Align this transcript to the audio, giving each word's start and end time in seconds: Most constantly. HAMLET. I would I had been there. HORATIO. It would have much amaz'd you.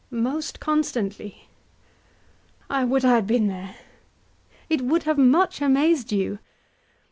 Most 0.09 0.59
constantly. 0.59 1.47
HAMLET. 2.71 2.71
I 2.71 2.83
would 2.85 3.05
I 3.05 3.09
had 3.13 3.27
been 3.27 3.45
there. 3.45 3.65
HORATIO. 3.77 3.77
It 4.71 4.81
would 4.81 5.03
have 5.03 5.19
much 5.19 5.61
amaz'd 5.61 6.11
you. 6.11 6.39